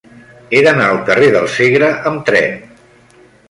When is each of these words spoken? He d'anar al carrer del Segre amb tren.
He 0.51 0.61
d'anar 0.67 0.87
al 0.93 1.03
carrer 1.11 1.29
del 1.37 1.47
Segre 1.59 1.93
amb 2.13 2.27
tren. 2.33 2.61